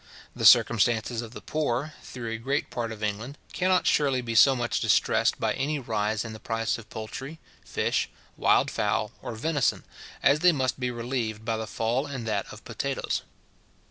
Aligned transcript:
The 0.35 0.47
circumstances 0.47 1.21
of 1.21 1.33
the 1.35 1.41
poor, 1.43 1.93
through 2.01 2.31
a 2.31 2.39
great 2.39 2.71
part 2.71 2.91
of 2.91 3.03
England, 3.03 3.37
cannot 3.53 3.85
surely 3.85 4.21
be 4.21 4.33
so 4.33 4.55
much 4.55 4.79
distressed 4.79 5.39
by 5.39 5.53
any 5.53 5.77
rise 5.77 6.25
in 6.25 6.33
the 6.33 6.39
price 6.39 6.79
of 6.79 6.89
poultry, 6.89 7.39
fish, 7.63 8.09
wild 8.35 8.71
fowl, 8.71 9.11
or 9.21 9.35
venison, 9.35 9.83
as 10.23 10.39
they 10.39 10.51
must 10.53 10.79
be 10.79 10.89
relieved 10.89 11.45
by 11.45 11.55
the 11.55 11.67
fall 11.67 12.07
in 12.07 12.23
that 12.23 12.51
of 12.51 12.65
potatoes. 12.65 13.21